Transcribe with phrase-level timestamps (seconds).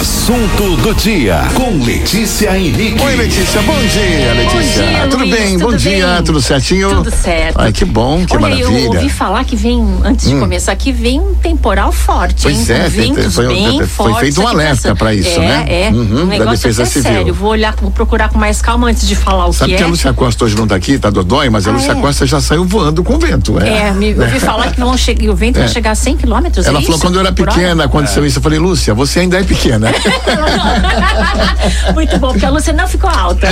[0.00, 3.00] Assunto do dia com Letícia Henrique.
[3.00, 3.62] Oi, Letícia.
[3.62, 4.82] Bom dia, Letícia.
[4.82, 5.52] Bom dia, tudo Luiz, bem?
[5.58, 6.06] tudo bom dia.
[6.16, 6.24] bem?
[6.24, 6.88] Tudo certinho?
[6.96, 7.60] Tudo certo.
[7.60, 8.68] Ai, que bom, que Olha, maravilha.
[8.68, 8.78] Hum.
[8.86, 12.76] eu ouvi falar que vem, antes de começar aqui, vem um temporal forte, Pois hein?
[12.76, 15.64] é, ventos foi- bem foi fortes feito um alerta pra isso, é, né?
[15.68, 17.12] É, Uhum, da negócio Defesa é Civil.
[17.12, 17.34] sério.
[17.34, 19.86] Vou olhar, vou procurar com mais calma antes de falar o Sabe que que é.
[19.86, 21.94] a Lúcia Costa hoje não tá aqui, tá dodói, mas a Ah, Lúcia é?
[21.94, 23.60] Costa já saiu voando com o vento.
[23.60, 26.66] É, É, me, ouvi falar que vão che- o vento vai chegar a 100 quilômetros,
[26.66, 28.38] Ela é falou quando eu era pequena, aconteceu isso.
[28.38, 29.83] Eu falei, Lúcia, você ainda é pequena.
[31.94, 33.48] Muito bom, porque a Lúcia não ficou alta.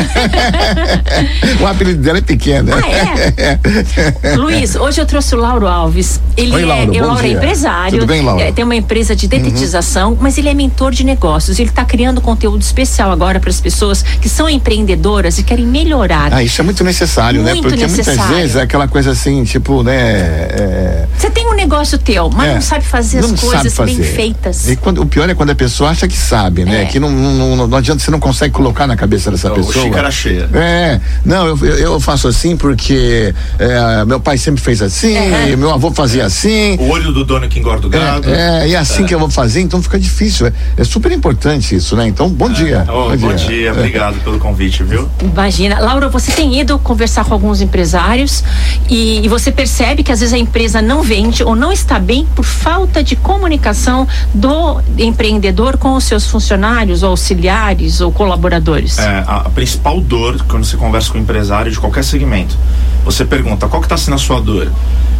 [1.60, 2.74] o apelido dela é pequena.
[2.76, 3.58] Ah, é?
[4.36, 6.20] Luiz, hoje eu trouxe o Lauro Alves.
[6.36, 7.32] Ele Oi, é, Lauro, é, Lauro é dia.
[7.36, 7.98] empresário.
[8.00, 8.40] Tudo bem, Lauro?
[8.42, 8.48] Uhum.
[8.48, 11.58] é, tem uma empresa de detetização, mas ele é mentor de negócios.
[11.58, 16.32] Ele está criando conteúdo especial agora para as pessoas que são empreendedoras e querem melhorar.
[16.32, 17.52] Ah, isso é muito necessário, né?
[17.52, 18.36] Muito Porque muitas necessário.
[18.36, 19.96] vezes é aquela coisa assim, tipo, né?
[19.96, 23.96] é, Você tem um negócio teu, mas É, não sabe fazer não as coisas bem
[23.96, 24.02] fazer.
[24.04, 24.68] feitas.
[24.68, 26.82] E quando, o pior é quando a pessoa acha que sabe, né?
[26.82, 26.86] É.
[26.86, 29.84] Que não, não, não, não adianta, você não consegue colocar na cabeça dessa Não, pessoa.
[29.84, 30.48] xícara cheia.
[30.54, 35.54] É, não, eu, eu, faço assim porque é, meu pai sempre fez assim, É.
[35.56, 36.76] meu avô fazia assim.
[36.78, 38.28] O olho do dono que engorda o gado.
[38.30, 40.46] É, é, e é assim que eu vou fazer, então fica difícil.
[40.46, 42.06] É, é super importante isso, né?
[42.06, 42.86] Então, bom dia.
[42.88, 43.72] Oh, bom, dia.
[43.72, 45.08] obrigado pelo convite, viu?
[45.22, 45.80] Imagina.
[45.80, 48.44] Laura, você tem ido conversar com alguns empresários
[48.88, 52.26] e, e você percebe que às vezes a empresa não vende ou não está bem
[52.34, 58.98] por falta de comunicação do empreendedor com os seus funcionários ou auxiliares ou colaboradores.
[58.98, 62.56] É, a, a principal dor quando você conversa com um empresário de qualquer segmento,
[63.04, 64.70] você pergunta qual que está sendo a sua dor?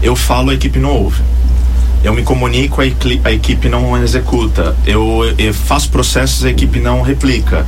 [0.02, 1.22] Eu falo, a equipe não ouve.
[2.04, 4.74] Eu me comunico, a, equi- a equipe não executa.
[4.86, 7.64] Eu, eu faço processos, a equipe não replica.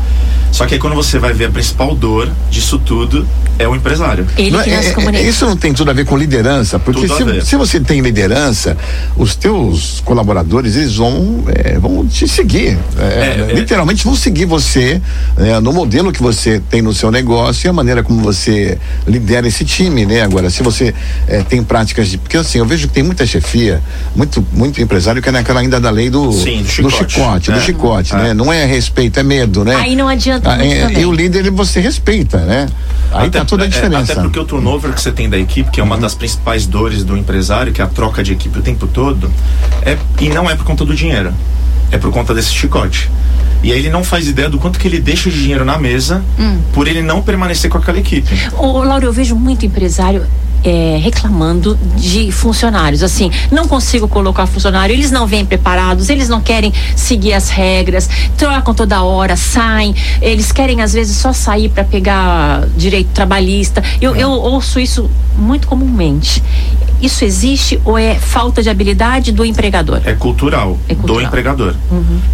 [0.51, 3.27] Só que aí quando você vai ver a principal dor disso tudo
[3.59, 4.25] é o empresário.
[4.37, 5.23] Ele Não é- que não é- se é- comunica.
[5.25, 8.77] isso não tem tudo a ver com liderança, porque se, se você tem liderança,
[9.17, 13.55] os teus colaboradores eles vão, é, vão te seguir, é, É, é.
[13.55, 15.01] literalmente vão seguir você
[15.39, 19.47] é, no modelo que você tem no seu negócio e a maneira como você lidera
[19.49, 20.23] esse time, né?
[20.23, 20.95] Agora, se você
[21.27, 23.81] é, tem práticas de, porque assim eu vejo que tem muita chefia,
[24.25, 27.13] muito muito empresário que é naquela ainda da lei do Sim, do do chicote.
[27.15, 27.61] chicote, do É.
[27.61, 28.17] chicote, É.
[28.19, 28.35] né?
[28.35, 29.75] Não é respeito, é medo, né?
[29.77, 32.67] Aí não adianta Ah, muito é, e o líder ele você respeita, né?
[33.13, 34.13] Aí tá toda a é, diferença.
[34.13, 37.05] até porque o turnover que você tem da equipe, que é uma das principais dores
[37.05, 39.31] do empresário, que é a troca de equipe o tempo todo,
[39.83, 41.33] é, e não é por conta do dinheiro,
[41.93, 43.11] é por conta desse chicote.
[43.63, 46.23] E aí ele não faz ideia do quanto que ele deixa de dinheiro na mesa
[46.39, 46.59] Hum.
[46.73, 48.29] por ele não permanecer com aquela equipe.
[48.59, 50.23] Ô, Laura, eu vejo muito empresário
[50.65, 53.03] é, reclamando de funcionários.
[53.03, 58.09] Assim, não consigo colocar funcionário, eles não vêm preparados, eles não querem seguir as regras,
[58.37, 63.83] trocam toda hora, saem, eles querem às vezes só sair para pegar direito trabalhista.
[64.01, 66.43] Eu, eu ouço isso muito comumente.
[67.05, 70.01] Isso existe ou é falta de habilidade do empregador?
[70.05, 71.21] É cultural, É cultural.
[71.21, 71.75] do empregador.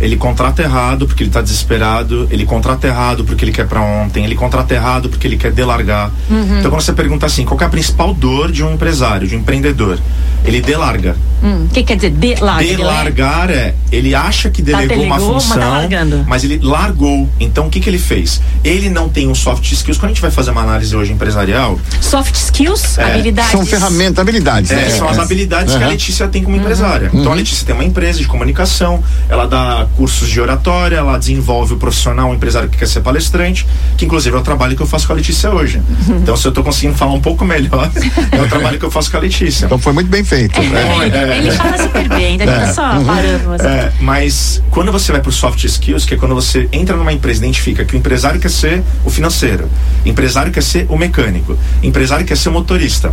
[0.01, 4.25] Ele contrata errado porque ele está desesperado, ele contrata errado porque ele quer para ontem,
[4.25, 6.11] ele contrata errado porque ele quer delargar.
[6.59, 9.35] Então quando você pergunta assim, qual que é a principal dor de um empresário, de
[9.37, 9.99] um empreendedor?
[10.45, 11.17] Ele delarga.
[11.43, 12.65] Hum, O que quer dizer delarga?
[12.77, 16.25] Delargar é, ele acha que delegou, uma delegou, mas tá função, largando.
[16.29, 17.29] mas ele largou.
[17.39, 18.41] Então o que, que ele fez?
[18.63, 19.99] Ele não tem um soft skills.
[19.99, 23.51] Quando a gente vai fazer uma análise hoje empresarial, Soft skills, É, habilidades.
[23.53, 24.60] São ferramentas, habilidades.
[24.71, 24.91] É, né?
[24.91, 25.93] são as habilidades que a Aham.
[25.93, 27.11] Letícia tem como empresária.
[27.13, 31.75] Então a Letícia tem uma empresa de comunicação, ela dá cursos de oratória, ela desenvolve
[31.75, 33.67] o profissional, o empresário que quer ser palestrante,
[33.97, 35.81] que inclusive é o trabalho que eu faço com a Letícia hoje.
[36.09, 37.91] Então se eu tô conseguindo falar um pouco melhor,
[38.33, 39.67] é o trabalho que eu faço com a Letícia.
[39.67, 40.61] Então foi muito bem feito.
[40.61, 41.11] né?
[41.13, 43.63] É, ele fala super bem, ainda fica só parando.
[43.63, 47.41] É, mas quando você vai para soft skills, que é quando você entra numa empresa
[47.41, 49.69] e identifica que o empresário quer ser o financeiro,
[50.05, 53.13] o empresário quer ser o mecânico, o empresário quer ser o motorista.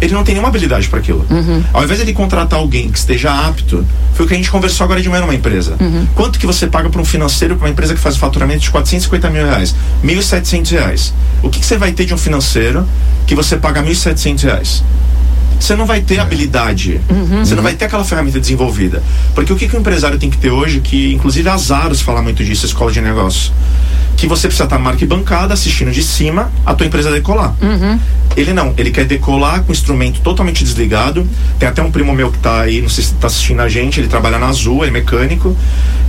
[0.00, 1.24] Ele não tem nenhuma habilidade para aquilo.
[1.72, 4.84] Ao invés de ele contratar alguém que esteja apto, foi o que a gente conversou
[4.84, 5.76] agora de manhã numa empresa.
[6.14, 9.30] Quanto que você paga para um financeiro para uma empresa que faz faturamento de 450
[9.30, 9.74] mil reais?
[10.04, 11.14] 1.700 reais.
[11.42, 12.86] O que, que você vai ter de um financeiro
[13.26, 14.82] que você paga 1.700 reais?
[15.58, 17.00] você não vai ter habilidade,
[17.38, 19.02] você não vai ter aquela ferramenta desenvolvida.
[19.34, 22.20] Porque o que, que o empresário tem que ter hoje, que inclusive a Zaros fala
[22.20, 23.52] muito disso, a escola de negócio,
[24.16, 27.54] que você precisa estar marca e bancada, assistindo de cima a tua empresa decolar.
[28.36, 31.26] Ele não, ele quer decolar com o instrumento totalmente desligado.
[31.58, 34.00] Tem até um primo meu que tá aí, não sei se tá assistindo a gente,
[34.00, 35.56] ele trabalha na Azul, ele é mecânico.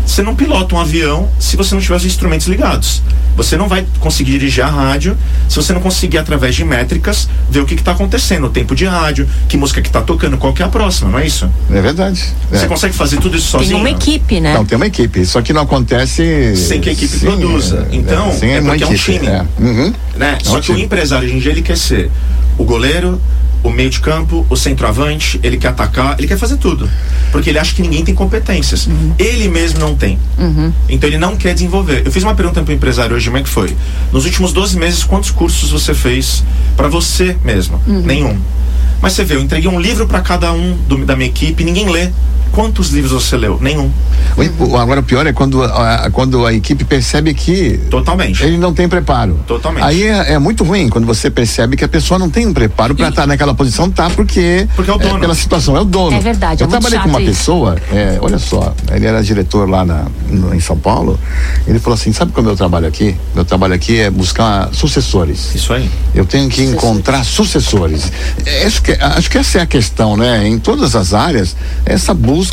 [0.05, 3.01] Você não pilota um avião se você não tiver os instrumentos ligados.
[3.35, 5.17] Você não vai conseguir dirigir a rádio
[5.49, 8.85] se você não conseguir, através de métricas, ver o que está acontecendo, o tempo de
[8.85, 11.49] rádio, que música que está tocando, qual que é a próxima, não é isso?
[11.69, 12.23] É verdade.
[12.51, 12.57] É.
[12.57, 13.79] Você consegue fazer tudo isso Tem sozinho?
[13.79, 14.53] uma equipe, né?
[14.53, 15.25] Não, tem uma equipe.
[15.25, 16.55] Só que não acontece.
[16.55, 17.87] Sem que a equipe sem, produza.
[17.91, 19.27] é, Então, sem é uma porque é um equipe, time.
[19.27, 19.45] é.
[19.59, 19.93] Uhum.
[20.15, 20.37] né?
[20.39, 20.83] É Só que o time.
[20.85, 22.09] empresário hoje em dia ele quer ser
[22.57, 23.19] o goleiro,
[23.63, 26.87] o meio de campo, o centroavante, ele quer atacar, ele quer fazer tudo.
[27.31, 28.87] Porque ele acha que ninguém tem competências.
[29.17, 30.19] Ele mesmo não tem.
[30.87, 32.03] Então ele não quer desenvolver.
[32.05, 33.75] Eu fiz uma pergunta para o empresário hoje, como é que foi?
[34.11, 36.43] Nos últimos 12 meses, quantos cursos você fez
[36.77, 37.81] para você mesmo?
[37.87, 38.37] Nenhum.
[39.01, 41.89] Mas você vê, eu entreguei um livro para cada um do- da minha equipe, ninguém
[41.89, 42.09] lê.
[42.55, 43.59] Quantos livros você leu?
[43.61, 43.91] Nenhum.
[44.37, 48.41] O- o- Agora o pior é quando a, quando a equipe percebe que Totalmente.
[48.43, 49.39] ele não tem preparo.
[49.45, 49.83] Totalmente.
[49.83, 52.95] Aí é, é muito ruim quando você percebe que a pessoa não tem um preparo
[52.95, 54.09] para estar naquela posição, tá?
[54.09, 55.19] Porque, Porque é o dono.
[55.19, 56.15] pela situação, é o dono.
[56.15, 57.31] É verdade, Eu é trabalhei com uma isso.
[57.31, 61.19] pessoa, é, olha só, ele era diretor lá na, no- em São Paulo.
[61.67, 63.15] Ele falou assim: sabe como eu trabalho aqui?
[63.35, 65.53] Meu trabalho aqui é buscar sucessores.
[65.55, 65.89] Isso aí.
[66.13, 68.11] Eu tenho que encontrar sucessores.
[68.45, 70.47] É, Acho que, acho que essa é a questão, né?
[70.47, 71.55] Em todas as áreas,
[71.85, 72.44] essa busca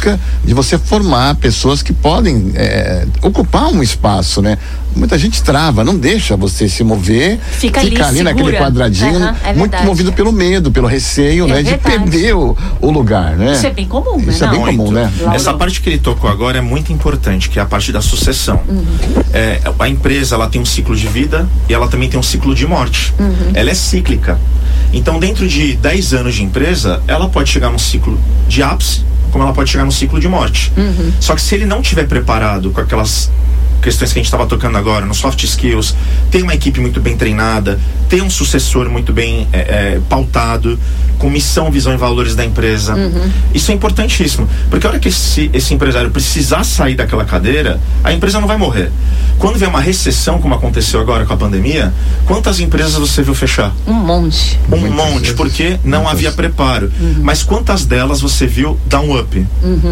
[0.45, 4.59] de você formar pessoas que podem é, ocupar um espaço, né?
[4.95, 8.59] Muita gente trava, não deixa você se mover, Fica ali, naquele segura.
[8.59, 11.63] quadradinho, Aham, é muito movido pelo medo, pelo receio, É né?
[11.63, 11.99] De verdade.
[11.99, 13.53] perder o, o lugar, né?
[13.55, 14.33] Isso é bem comum, né?
[14.33, 15.11] Isso é bem comum, né?
[15.35, 18.61] Essa parte que ele tocou agora é muito importante, que é a parte da sucessão.
[18.69, 18.85] Uhum.
[19.33, 22.55] É, a empresa ela tem um ciclo de vida e ela também tem um ciclo
[22.55, 23.15] de morte.
[23.19, 23.53] Uhum.
[23.55, 24.39] Ela é cíclica.
[24.93, 29.43] Então, dentro de 10 anos de empresa, ela pode chegar num ciclo de ápice, como
[29.43, 30.73] ela pode chegar num ciclo de morte.
[30.77, 31.13] Uhum.
[31.19, 33.31] Só que se ele não tiver preparado com aquelas
[33.83, 35.95] questões que a gente estava tocando agora, no soft skills,
[36.31, 40.79] ter uma equipe muito bem treinada, ter um sucessor muito bem é, é, pautado,
[41.19, 42.95] com missão, visão e valores da empresa.
[43.55, 44.49] Isso é importantíssimo.
[44.71, 48.57] Porque a hora que esse, esse empresário precisar sair daquela cadeira, a empresa não vai
[48.57, 48.91] morrer.
[49.39, 51.93] Quando vier uma recessão, como aconteceu agora com a pandemia,
[52.27, 53.73] quantas empresas você viu fechar?
[53.87, 54.59] Um monte.
[54.71, 55.37] Um Muitas monte, vezes.
[55.37, 56.13] porque não Muitas.
[56.13, 56.93] havia preparo.
[57.23, 59.47] Mas quantas delas você viu dar um up?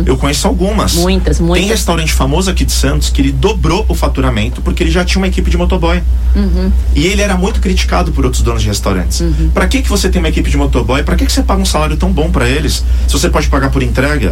[0.06, 0.94] Eu conheço algumas.
[0.94, 1.60] Muitas, muitas.
[1.60, 5.20] Tem restaurante famoso aqui de Santos que ele dobrou o faturamento porque ele já tinha
[5.20, 6.02] uma equipe de motoboy.
[6.94, 9.22] E ele era muito criticado por outros donos de restaurantes.
[9.52, 11.02] Pra que que você tem uma equipe de motoboy?
[11.02, 12.84] Pra que que você paga um salário tão bom pra eles?
[13.06, 14.30] Se você pode pagar por entrega?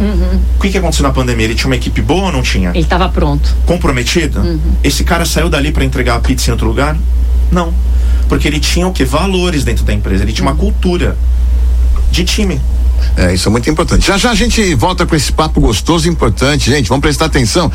[0.57, 1.45] O que que aconteceu na pandemia?
[1.45, 2.69] Ele tinha uma equipe boa ou não tinha?
[2.69, 3.55] Ele estava pronto.
[3.65, 4.59] comprometido?
[4.83, 6.97] Esse cara saiu dali para entregar a pizza em outro lugar?
[7.51, 7.73] Não.
[8.27, 9.03] Porque ele tinha o que?
[9.03, 10.23] Valores dentro da empresa.
[10.23, 11.17] Ele tinha uma cultura
[12.11, 12.59] de time.
[13.15, 14.05] É, isso é muito importante.
[14.05, 16.87] Já já a gente volta com esse papo gostoso e importante, gente.
[16.89, 17.71] Vamos prestar atenção.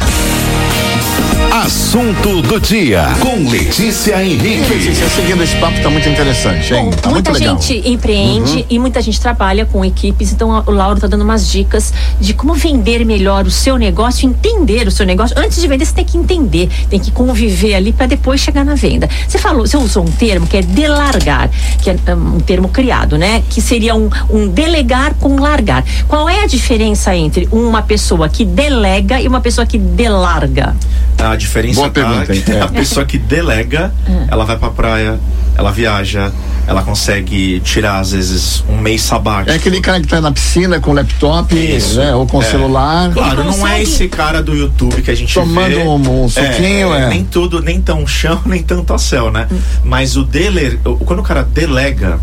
[1.64, 4.70] Assunto do dia com Letícia Henrique.
[4.70, 6.84] Letícia, seguindo esse papo tá muito interessante, hein?
[6.84, 7.54] Bom, tá muito muita legal.
[7.54, 7.60] Uhum.
[7.62, 11.94] gente empreende e muita gente trabalha com equipes, então o Lauro tá dando umas dicas
[12.20, 15.34] de como vender melhor o seu negócio, entender o seu negócio.
[15.38, 18.74] Antes de vender, você tem que entender, tem que conviver ali para depois chegar na
[18.74, 19.08] venda.
[19.26, 21.48] Você falou, você usou um termo que é delargar,
[21.80, 23.42] que é um, um termo criado, né?
[23.48, 25.82] Que seria um, um delegar com largar.
[26.08, 30.76] Qual é a diferença entre uma pessoa que delega e uma pessoa que delarga?
[31.18, 32.60] A diferença Boa tá pergunta, É.
[32.60, 33.92] a pessoa que delega,
[34.30, 35.18] ela vai pra praia,
[35.56, 36.30] ela viaja,
[36.66, 39.50] ela consegue tirar, às vezes, um mês sabático.
[39.50, 41.98] É aquele cara que tá na piscina com o laptop, Isso.
[41.98, 42.14] né?
[42.14, 42.44] Ou com o É.
[42.44, 43.10] celular.
[43.12, 45.82] Claro, não é esse cara do YouTube que a gente Tomando vê.
[45.82, 47.08] um- um suquinho, é.
[47.08, 49.46] Nem tudo, nem tão chão, nem tanto a céu, né?
[49.82, 52.18] Mas o deler, quando o cara delega,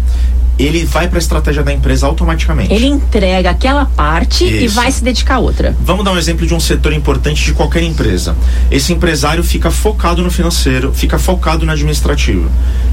[0.65, 2.73] ele vai pra estratégia da empresa automaticamente.
[2.73, 4.75] Ele entrega aquela parte e Isso.
[4.75, 5.75] vai se dedicar a outra.
[5.81, 8.35] Vamos dar um exemplo de um setor importante de qualquer empresa.
[8.69, 12.49] Esse empresário fica focado no financeiro, fica focado no administrativo.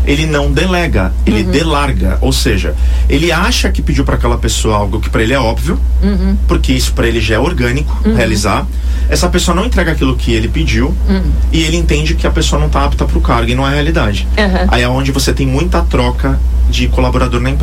[0.07, 2.75] Ele não delega, ele delarga, ou seja,
[3.09, 5.79] ele acha que pediu para aquela pessoa algo que para ele é óbvio,
[6.47, 8.67] porque isso para ele já é orgânico realizar.
[9.09, 10.95] Essa pessoa não entrega aquilo que ele pediu
[11.53, 13.71] e ele entende que a pessoa não está apta para o cargo e não é
[13.71, 14.27] a realidade.
[14.37, 14.69] Uhum.
[14.69, 17.58] Aí é onde você tem muita troca de colaborador na empresa.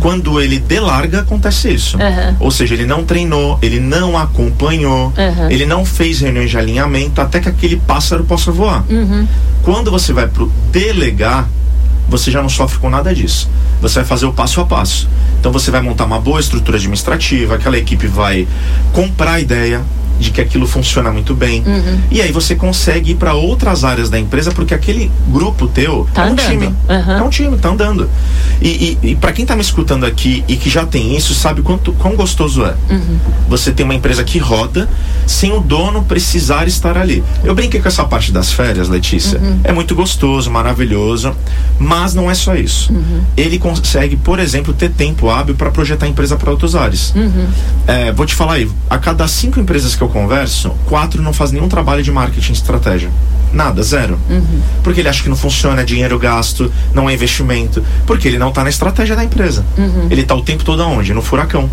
[0.00, 1.96] Quando ele delarga, acontece isso.
[1.96, 2.36] Uhum.
[2.40, 5.50] Ou seja, ele não treinou, ele não acompanhou, Uhum.
[5.50, 8.84] ele não fez reuniões de alinhamento até que aquele pássaro possa voar.
[8.88, 9.26] Uhum.
[9.62, 11.48] Quando você vai pro delegar,
[12.08, 13.48] você já não sofre com nada disso.
[13.80, 15.08] Você vai fazer o passo a passo.
[15.40, 18.46] Então você vai montar uma boa estrutura administrativa, aquela equipe vai
[18.92, 19.82] comprar a ideia
[20.18, 21.62] de que aquilo funciona muito bem.
[21.66, 22.00] Uhum.
[22.10, 26.22] E aí você consegue ir para outras áreas da empresa porque aquele grupo teu Tá
[26.22, 26.48] é um andando.
[26.48, 26.66] time.
[26.66, 27.12] Uhum.
[27.18, 28.08] É um time, tá andando.
[28.60, 31.62] E, e, e para quem tá me escutando aqui e que já tem isso, sabe
[31.62, 32.74] quanto quão gostoso é.
[32.90, 33.18] Uhum.
[33.48, 34.88] Você tem uma empresa que roda
[35.26, 37.22] sem o dono precisar estar ali.
[37.42, 39.38] Eu brinquei com essa parte das férias, Letícia.
[39.38, 39.60] Uhum.
[39.64, 41.34] É muito gostoso, maravilhoso,
[41.78, 42.92] mas não é só isso.
[42.92, 43.22] Uhum.
[43.36, 47.12] Ele consegue, por exemplo, ter tempo hábil para projetar a empresa para outros ares.
[47.14, 47.46] Uhum.
[47.86, 51.56] É, vou te falar aí, a cada cinco empresas que eu converso, quatro não fazem
[51.58, 53.10] nenhum trabalho de marketing e estratégia.
[53.54, 54.18] Nada, zero.
[54.28, 54.60] Uhum.
[54.82, 57.82] Porque ele acha que não funciona, é dinheiro gasto, não é investimento.
[58.06, 59.64] Porque ele não tá na estratégia da empresa.
[59.78, 60.08] Uhum.
[60.10, 61.14] Ele tá o tempo todo aonde?
[61.14, 61.70] No furacão.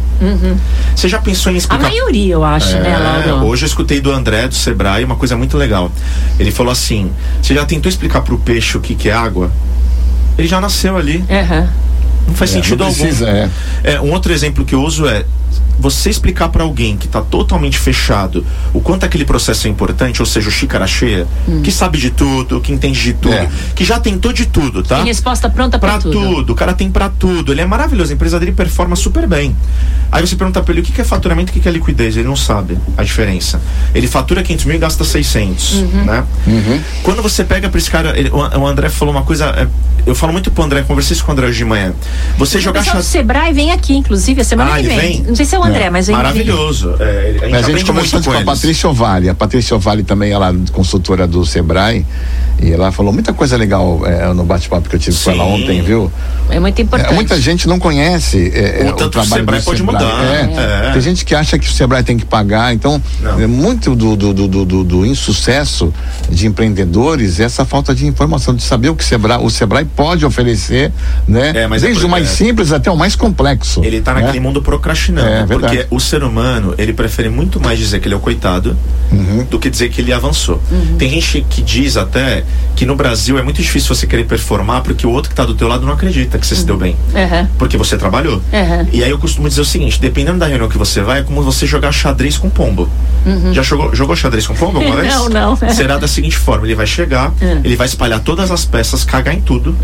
[0.95, 3.47] Você já pensou em A explicar maioria, eu acho, né, é, Lauro?
[3.47, 5.91] hoje eu escutei do André do Sebrae uma coisa muito legal.
[6.39, 7.11] Ele falou assim:
[7.41, 9.51] você já tentou explicar pro peixe o que, que é água?
[10.37, 11.25] Ele já nasceu ali.
[12.27, 13.37] Não faz É, sentido não precisa, algum.
[13.39, 13.49] é.
[13.95, 15.25] É, um outro exemplo que eu uso é
[15.79, 20.25] você explicar para alguém que está totalmente fechado o quanto aquele processo é importante, ou
[20.25, 21.27] seja, o xícara cheia,
[21.63, 23.49] que sabe de tudo, que entende de tudo, É.
[23.75, 24.97] que já tentou de tudo, tá?
[24.97, 26.53] Tem resposta pronta pra, Pra tudo.
[26.53, 27.51] o cara tem pra tudo.
[27.51, 29.55] Ele é maravilhoso, a empresa dele performa super bem.
[30.11, 31.71] Aí você pergunta pra ele o que que é faturamento e o que que é
[31.71, 32.15] liquidez.
[32.17, 33.59] Ele não sabe a diferença.
[33.95, 36.05] Ele fatura 500 mil e gasta 600, Uhum.
[36.05, 36.23] né?
[37.03, 39.45] Quando você pega pra esse cara, ele- o o André falou uma coisa.
[39.57, 39.67] é,
[40.03, 41.93] Eu falo muito pro André, conversei isso com o André hoje de manhã.
[42.35, 43.05] Você O jogar xadrez.
[43.05, 45.23] Sebrae vem aqui, inclusive, a semana Ah, que ele vem.
[45.23, 45.35] vem?
[45.41, 46.15] Sei se é o André, mas vem.
[46.15, 46.95] Maravilhoso.
[46.99, 48.43] É, a gente, A gente conversou muito com a.
[48.43, 49.27] Patrícia Ovale.
[49.27, 52.05] A Patrícia Ovale também, ela é consultora do Sebrae.
[52.61, 55.49] E ela falou muita coisa legal é, no bate-papo que eu tive com ela Sim.
[55.63, 56.11] ontem, viu?
[56.47, 57.11] É muito importante.
[57.11, 60.05] É, muita gente não conhece é, O é, o trabalho Sebrae do pode Sebrae.
[60.05, 60.23] mudar.
[60.23, 60.87] É.
[60.89, 60.91] É.
[60.91, 62.71] Tem gente que acha que o Sebrae tem que pagar.
[62.71, 63.01] Então,
[63.39, 65.91] é muito do, do, do, do, do- do insucesso
[66.29, 69.85] de empreendedores é essa falta de informação, de saber o que o Sebrae, o Sebrae
[69.85, 70.91] pode oferecer,
[71.27, 71.51] né?
[71.55, 72.29] É, mas é Desde o mais é.
[72.31, 73.83] simples até o mais complexo.
[73.83, 74.21] Ele tá né?
[74.21, 75.27] naquele mundo procrastinando.
[75.31, 75.77] É, verdade.
[75.77, 78.75] porque o ser humano, ele prefere muito mais dizer que ele é o coitado
[79.11, 79.43] Uhum.
[79.49, 80.61] do que dizer que ele avançou.
[80.97, 82.45] Tem gente que diz até
[82.77, 85.53] que no Brasil é muito difícil você querer performar porque o outro que tá do
[85.53, 86.95] teu lado não acredita que você se deu bem.
[87.13, 87.49] Aham.
[87.57, 88.35] Porque você trabalhou.
[88.35, 88.87] Uhum.
[88.93, 91.41] E aí eu costumo dizer o seguinte: dependendo da reunião que você vai, é como
[91.43, 92.89] você jogar xadrez com pombo.
[93.51, 95.13] Já jogou, jogou xadrez com pombo alguma vez?
[95.13, 95.55] Não, não.
[95.57, 97.33] Será da seguinte forma: ele vai chegar,
[97.65, 99.75] ele vai espalhar todas as peças, cagar em tudo,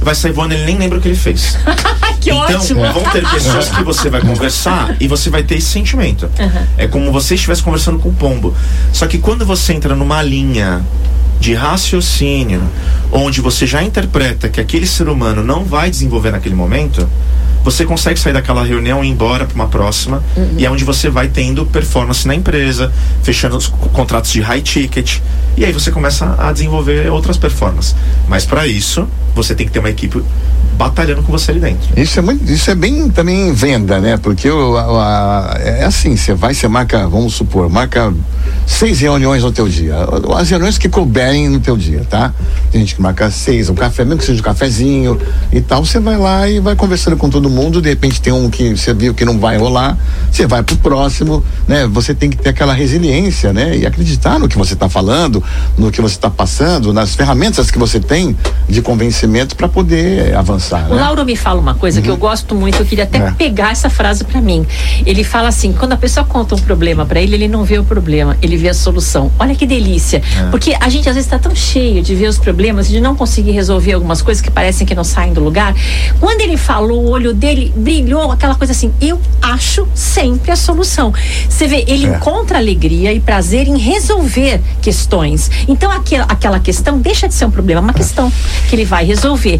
[0.00, 1.58] vai sair voando, ele nem lembra o que ele fez.
[2.20, 2.80] que então, ótimo.
[2.92, 6.28] vão ter pessoas que você vai conversar e você vai ter esse sentimento.
[6.76, 8.54] É como você estivesse conversando com o pombo.
[8.92, 10.82] Só que quando você entra numa linha
[11.38, 12.62] de raciocínio,
[13.12, 17.08] onde você já interpreta que aquele ser humano não vai desenvolver naquele momento,
[17.64, 20.22] você consegue sair daquela reunião e ir embora para uma próxima,
[20.58, 22.90] e é onde você vai tendo performance na empresa,
[23.22, 25.18] fechando os co- contratos de high ticket,
[25.58, 27.94] e aí você começa a desenvolver outras performances.
[28.28, 30.22] Mas para isso, você tem que ter uma equipe
[30.76, 31.88] batalhando com você ali dentro.
[32.00, 34.16] Isso é muito, isso é bem também venda, né?
[34.16, 38.12] Porque o, a- a- é assim, você vai, você marca, vamos supor, marca
[38.66, 39.94] seis reuniões no teu dia.
[40.38, 42.32] As reuniões que couberem no teu dia, tá?
[42.72, 45.18] Tem gente que marca seis, um café, mesmo que seja um cafezinho
[45.52, 48.48] e tal, você vai lá e vai conversando com todo mundo, de repente tem um
[48.48, 49.98] que você viu que não vai rolar,
[50.32, 51.86] você vai pro próximo, né?
[51.88, 53.76] Você tem que ter aquela resiliência, né?
[53.76, 55.44] E acreditar no que você está falando,
[55.76, 58.34] no que você está passando, nas ferramentas que você tem
[58.66, 58.80] de
[59.20, 60.86] convencimento para poder avançar.
[60.90, 61.00] O né?
[61.02, 63.30] Lauro me fala uma coisa que eu gosto muito, eu queria até É.
[63.32, 64.66] pegar essa frase pra mim.
[65.04, 67.84] Ele fala assim: quando a pessoa conta um problema pra ele, ele não vê o
[67.84, 69.30] problema, ele vê a solução.
[69.38, 70.22] Olha que delícia.
[70.50, 73.14] Porque a gente às vezes está tão cheio de ver os problemas e de não
[73.14, 75.74] conseguir resolver algumas coisas que parecem que não saem do lugar.
[76.18, 81.12] Quando ele falou, o olho dele brilhou, aquela coisa assim: eu acho sempre a solução.
[81.48, 82.16] Você vê, ele É.
[82.16, 85.50] encontra alegria e prazer em resolver questões.
[85.68, 88.32] Então aquela, aquela questão deixa de ser um problema, é uma questão
[88.68, 89.58] que ele vai resolver.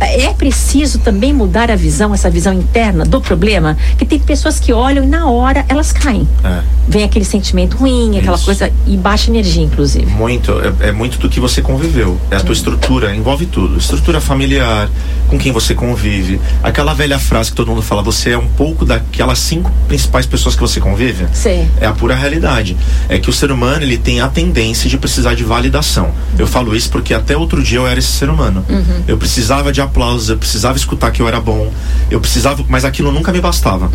[0.00, 4.72] É preciso também mudar a visão, essa visão interna do problema, que tem pessoas que
[4.72, 6.26] olham e na hora elas caem.
[6.44, 6.62] É.
[6.86, 8.44] Vem aquele sentimento ruim, aquela Isso.
[8.44, 10.06] coisa e baixa energia, inclusive.
[10.06, 12.18] Muito, é, é muito do que você conviveu.
[12.30, 13.76] É a tua estrutura, envolve tudo.
[13.76, 14.88] Estrutura familiar,
[15.28, 16.40] com quem você convive.
[16.62, 20.54] Aquela velha frase que todo mundo fala, você é um pouco daquelas cinco principais pessoas
[20.54, 21.26] que você convive.
[21.32, 21.68] Sei.
[21.80, 22.76] É a pura realidade.
[23.08, 26.10] É que o ser humano, ele tem a tendência de precisar de validação.
[26.38, 28.64] Eu falo isso porque até outro dia eu era esse ser humano.
[29.06, 31.72] Eu precisava de aplausos, eu precisava escutar que eu era bom.
[32.10, 33.90] Eu precisava, mas aquilo nunca me bastava.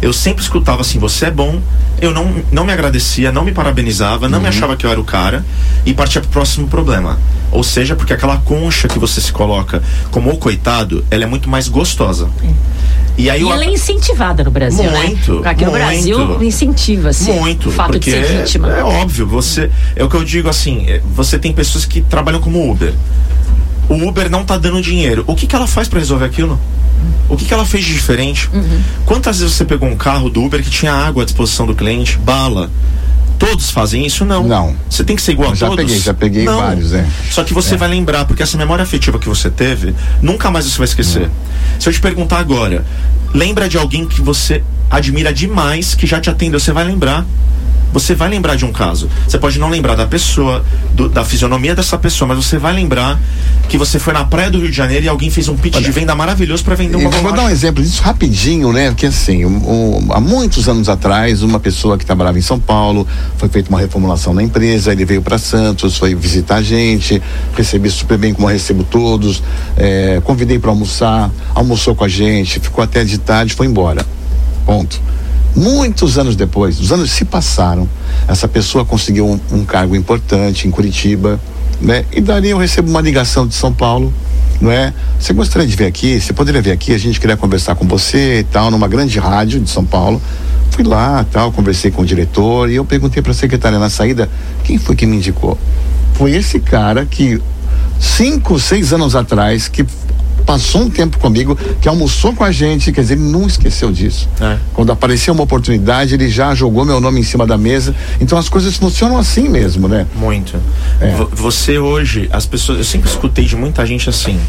[0.00, 1.60] Eu sempre escutava assim, você é bom.
[2.00, 5.04] Eu não, não me agradecia, não me parabenizava, não me achava que eu era o
[5.04, 5.44] cara
[5.84, 7.18] e partia pro próximo problema.
[7.50, 11.48] Ou seja, porque aquela concha que você se coloca como o coitado, ela é muito
[11.50, 12.28] mais gostosa.
[13.16, 15.50] E aí E eu- ela é incentivada no Brasil, Muito, né?
[15.50, 15.84] Aqui no muito.
[15.84, 18.68] Brasil incentiva-se Muito, o fato porque de ser vítima.
[18.70, 19.68] É, óbvio, você.
[19.96, 22.94] É o que eu digo assim: é, você tem pessoas que trabalham como Uber.
[23.88, 25.24] O Uber não tá dando dinheiro.
[25.26, 26.58] O que, que ela faz para resolver aquilo?
[27.28, 28.48] O que, que ela fez de diferente?
[28.52, 28.80] Uhum.
[29.06, 32.18] Quantas vezes você pegou um carro do Uber que tinha água à disposição do cliente,
[32.18, 32.70] bala?
[33.38, 34.24] Todos fazem isso?
[34.24, 34.42] Não.
[34.42, 34.74] Não.
[34.90, 35.84] Você tem que ser igual Eu a já todos?
[35.84, 36.58] peguei, já peguei Não.
[36.58, 37.06] vários, é.
[37.30, 37.76] Só que você É.
[37.78, 41.30] vai lembrar, porque essa memória afetiva que você teve, nunca mais você vai esquecer.
[41.78, 42.84] Se eu te perguntar agora,
[43.34, 47.24] lembra de alguém que você admira demais, que já te atendeu, você vai lembrar.
[47.90, 49.08] Você vai lembrar de um caso.
[49.26, 50.62] Você pode não lembrar da pessoa,
[50.92, 53.18] do- da fisionomia dessa pessoa, mas você vai lembrar
[53.66, 55.90] que você foi na praia do Rio de Janeiro e alguém fez um pitch de
[55.90, 58.92] venda maravilhoso para vender uma vou dar um exemplo disso rapidinho, né?
[58.94, 63.06] Que assim, um- um- há muitos anos atrás, uma pessoa que trabalhava em São Paulo,
[63.38, 67.22] foi feita uma reformulação na empresa, ele veio para Santos, foi visitar a gente,
[67.56, 69.42] recebi super bem como eu recebo todos,
[69.78, 74.04] eh, convidei para almoçar, almoçou com a gente, ficou até de tarde, foi embora.
[74.64, 75.00] Ponto.
[75.56, 77.88] Muitos anos depois, os anos se passaram,
[78.28, 81.40] essa pessoa conseguiu um, um cargo importante em Curitiba,
[81.80, 82.04] né?
[82.12, 84.12] E dali eu recebo uma ligação de São Paulo
[84.60, 84.92] não é?
[85.18, 86.20] Você gostaria de vir aqui?
[86.20, 86.92] Você poderia vir aqui?
[86.92, 90.20] A gente queria conversar com você e tal, numa grande rádio de São Paulo.
[90.70, 94.28] Fui lá, tal, conversei com o diretor e eu perguntei para a secretária na saída
[94.64, 95.56] quem foi que me indicou.
[96.14, 97.40] Foi esse cara que
[98.00, 99.84] cinco, seis anos atrás que
[100.48, 104.26] passou um tempo comigo, que almoçou com a gente, quer dizer, ele não esqueceu disso.
[104.40, 104.56] É.
[104.72, 107.94] Quando apareceu uma oportunidade, ele já jogou meu nome em cima da mesa.
[108.18, 110.06] Então as coisas funcionam assim mesmo, né?
[110.16, 110.56] Muito.
[111.02, 111.10] É.
[111.14, 114.40] Vo- Você hoje, as pessoas, eu sempre escutei de muita gente assim: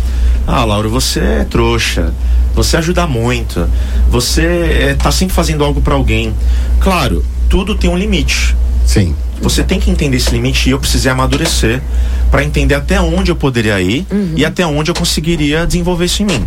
[0.48, 2.14] Ah, Laura, você é trouxa,
[2.56, 3.68] você ajuda muito,
[4.10, 6.34] você é, tá sempre fazendo algo para alguém.
[6.80, 8.56] Claro, tudo tem um limite.
[8.86, 9.14] Sim.
[9.42, 11.82] Você tem que entender esse limite e eu precisei amadurecer
[12.30, 14.06] para entender até onde eu poderia ir
[14.36, 16.46] e até onde eu conseguiria desenvolver isso em mim.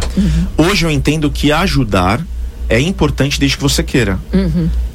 [0.56, 2.20] Hoje eu entendo que ajudar
[2.68, 4.18] é importante desde que você queira.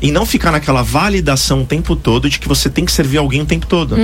[0.01, 3.41] E não ficar naquela validação o tempo todo de que você tem que servir alguém
[3.41, 3.95] o tempo todo.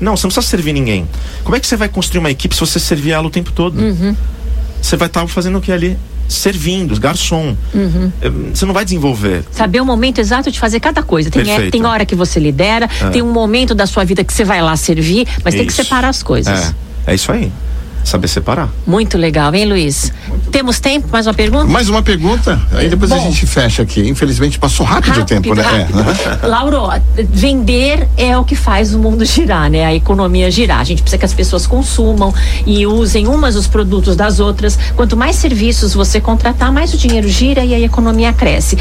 [0.00, 1.06] Não, você não precisa servir ninguém.
[1.44, 3.80] Como é que você vai construir uma equipe se você servir ela o tempo todo?
[4.82, 5.96] Você vai estar fazendo o que ali?
[6.30, 7.56] Servindo, garçom.
[8.22, 9.42] Eh, Você não vai desenvolver.
[9.50, 11.28] Saber o momento exato de fazer cada coisa.
[11.30, 14.44] Tem, é- tem hora que você lidera, tem um momento da sua vida que você
[14.44, 15.82] vai lá servir, mas tem que Isso.
[15.82, 16.72] separar as coisas.
[17.06, 17.50] É, é isso aí.
[18.04, 18.68] Saber separar.
[18.86, 20.12] Muito legal, hein, Luiz?
[20.50, 21.08] Temos tempo?
[21.12, 21.66] Mais uma pergunta?
[21.66, 23.24] Mais uma pergunta, aí depois a Bom.
[23.24, 24.08] gente fecha aqui.
[24.08, 25.62] Infelizmente passou rápido, o tempo, né?
[25.62, 26.00] rápido.
[26.42, 26.46] É.
[26.48, 26.88] Lauro,
[27.28, 29.84] vender é o que faz o mundo girar, né?
[29.84, 30.80] A economia girar.
[30.80, 32.34] A gente precisa que as pessoas consumam
[32.66, 34.78] e usem umas os produtos das outras.
[34.96, 38.76] Quanto mais serviços você contratar, mais o dinheiro gira e a economia cresce.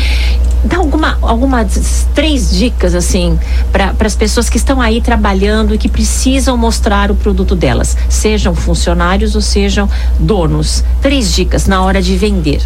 [0.64, 3.40] Dá alguma, algumas três dicas, assim,
[3.72, 8.54] para as pessoas que estão aí trabalhando e que precisam mostrar o produto delas, sejam
[8.54, 9.90] funcionários ou sejam
[10.20, 10.84] donos.
[11.02, 12.62] Três dicas na hora de vender.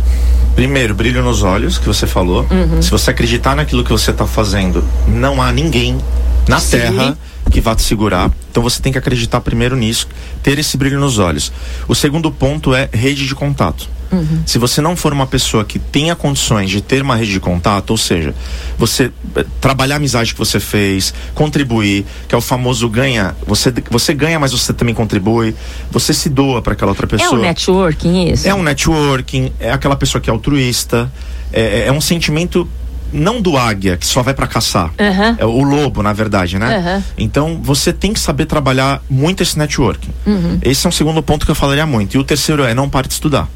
[0.55, 2.45] Primeiro, brilho nos olhos, que você falou.
[2.51, 2.81] Uhum.
[2.81, 5.97] Se você acreditar naquilo que você está fazendo, não há ninguém
[6.47, 6.77] na Sim.
[6.77, 7.17] Terra
[7.53, 8.31] que vá te segurar.
[8.49, 10.07] Então você tem que acreditar primeiro nisso,
[10.41, 11.53] ter esse brilho nos olhos.
[11.87, 13.87] O segundo ponto é rede de contato.
[14.11, 14.43] Uhum.
[14.45, 17.91] Se você não for uma pessoa que tenha condições de ter uma rede de contato,
[17.91, 18.33] ou seja,
[18.77, 23.73] você eh, trabalhar a amizade que você fez, contribuir, que é o famoso ganha, você,
[23.89, 25.55] você ganha, mas você também contribui,
[25.91, 27.39] você se doa para aquela outra É pessoa.
[27.39, 28.47] o networking isso?
[28.47, 31.11] É um networking, é aquela pessoa que é altruísta,
[31.51, 32.67] é, é um sentimento
[33.13, 34.91] não do águia, que só vai pra caçar.
[34.99, 35.35] Aham.
[35.37, 36.77] É o lobo, na verdade, né?
[36.77, 37.03] Aham.
[37.17, 40.09] Então, você tem que saber trabalhar muito esse networking.
[40.25, 40.59] Uhum.
[40.61, 42.15] Esse é um segundo ponto que eu falaria muito.
[42.15, 43.47] E o terceiro é não pare de estudar.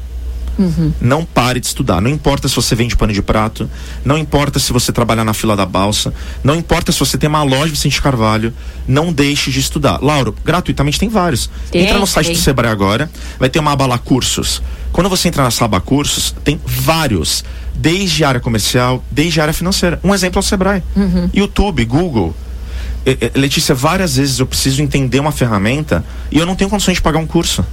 [0.58, 0.92] Uhum.
[1.00, 2.00] Não pare de estudar.
[2.00, 3.70] Não importa se você vende pano de prato,
[4.04, 7.44] não importa se você trabalha na fila da balsa, não importa se você tem uma
[7.44, 8.52] loja Vicente Carvalho,
[8.86, 10.02] não deixe de estudar.
[10.02, 11.48] Lauro, gratuitamente tem vários.
[11.70, 12.34] Tem, Entra no site tem.
[12.34, 14.60] do Sebrae agora, vai ter uma aba lá cursos.
[14.90, 17.44] Quando você entra nessa aba cursos, tem vários,
[17.78, 20.00] desde área comercial, desde área financeira.
[20.02, 20.82] Um exemplo é o Sebrae.
[20.96, 21.30] Uhum.
[21.32, 22.34] YouTube, Google.
[23.06, 26.94] Eh, eh, Letícia, várias vezes eu preciso entender uma ferramenta e eu não tenho condições
[26.94, 27.64] de pagar um curso.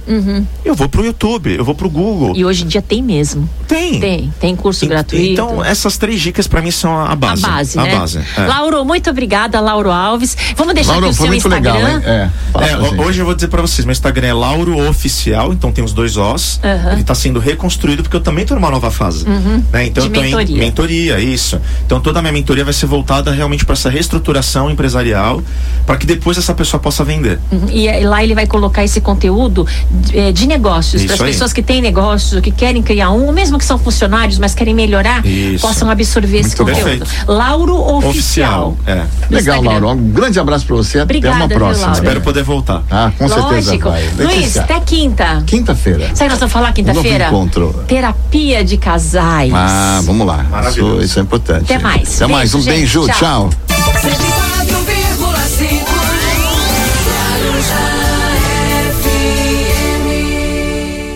[0.64, 2.30] Eu vou pro YouTube, eu vou pro Google.
[2.30, 2.36] Uhum.
[2.36, 3.48] E hoje em dia tem mesmo.
[3.68, 4.00] Tem.
[4.00, 5.24] Tem, tem curso gratuito.
[5.24, 7.44] Então, essas três dicas pra mim são a base.
[7.44, 7.96] a base, A né?
[7.96, 8.20] base.
[8.36, 8.46] é.
[8.46, 10.36] Lauro, muito obrigada, Lauro Alves.
[10.56, 11.72] Vamos deixar Lauro, aqui o foi seu muito Instagram.
[11.96, 12.02] legal, hein?
[12.06, 15.84] É, É, hoje eu vou dizer pra vocês, meu Instagram é Lauro Oficial, então tem
[15.84, 16.60] os dois Os.
[16.62, 16.92] Aham.
[16.92, 19.26] Ele tá sendo reconstruído porque eu também tô numa nova fase.
[19.72, 19.86] Né?
[19.86, 20.56] Então De eu tô mentoria.
[20.56, 21.60] em mentoria, isso.
[21.84, 25.42] Então toda a minha mentoria vai ser voltada realmente para essa reestruturação empresarial,
[25.84, 27.38] para que depois essa pessoa possa vender.
[27.50, 27.66] Uhum.
[27.70, 29.66] E lá ele vai colocar esse conteúdo
[30.12, 33.32] eh, de negócios para as pessoas que têm negócios, ou que querem criar um, ou
[33.32, 35.66] mesmo que são funcionários, mas querem melhorar, Isso.
[35.66, 36.80] possam absorver esse Muito bom.
[36.80, 37.06] conteúdo.
[37.06, 37.30] Perfeito.
[37.32, 38.76] Lauro Oficial.
[38.86, 38.94] É.
[38.94, 39.86] no Legal, Instagram.
[39.86, 40.00] Lauro.
[40.00, 41.00] Um grande abraço pra você.
[41.00, 41.86] Obrigada, Até uma viu, próxima.
[41.86, 42.02] Lauro?
[42.02, 42.82] Espero poder voltar.
[42.90, 43.88] Ah, com certeza Lógico.
[43.90, 44.08] vai.
[44.18, 45.42] Luiz, até quinta.
[45.46, 46.10] Quinta-feira.
[46.14, 47.24] Sabe o que nós vamos falar quinta-feira?
[47.26, 47.84] Um encontro.
[47.86, 49.52] Terapia de casais.
[49.54, 50.44] Ah, vamos lá.
[50.50, 50.94] Maravilhoso.
[50.96, 51.72] Isso, isso é importante.
[51.72, 52.16] Até mais.
[52.16, 52.54] Até mais.
[52.54, 53.06] Um Beijo, gente.
[53.06, 53.18] beijo.
[53.18, 53.50] Tchau.
[53.50, 53.65] Tchau.